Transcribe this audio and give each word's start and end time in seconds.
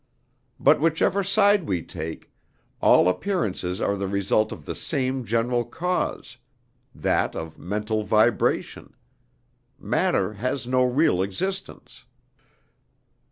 But 0.59 0.81
whichever 0.81 1.21
side 1.21 1.65
we 1.67 1.83
take, 1.83 2.31
all 2.81 3.07
appearances 3.07 3.79
are 3.79 3.95
the 3.95 4.07
result 4.07 4.51
of 4.51 4.65
the 4.65 4.73
same 4.73 5.23
general 5.25 5.63
cause 5.63 6.37
that 6.95 7.35
of 7.35 7.59
mental 7.59 8.01
vibration. 8.01 8.95
Matter 9.77 10.33
has 10.33 10.65
no 10.65 10.83
real 10.85 11.21
existence." 11.21 12.05